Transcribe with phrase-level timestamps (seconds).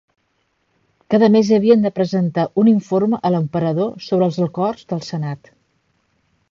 [1.13, 5.55] Cada mes havien de presentar un informe a l'emperador sobre els acords del senat.